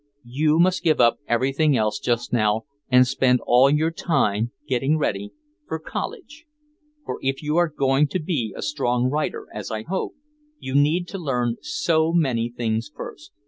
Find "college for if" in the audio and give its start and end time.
5.77-7.43